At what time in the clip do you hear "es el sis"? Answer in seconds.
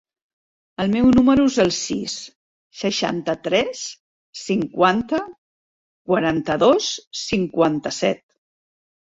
1.49-2.15